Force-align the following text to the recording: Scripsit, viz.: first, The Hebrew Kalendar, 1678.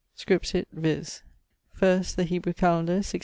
Scripsit, 0.17 0.65
viz.: 0.73 1.21
first, 1.75 2.15
The 2.15 2.23
Hebrew 2.23 2.53
Kalendar, 2.53 3.05
1678. 3.05 3.19